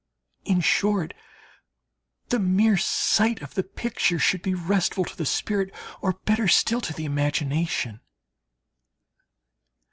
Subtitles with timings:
[0.45, 1.13] In short,
[2.29, 6.81] the mere sight of the picture should be restful to the spirit, or better still,
[6.81, 7.99] to the imagination.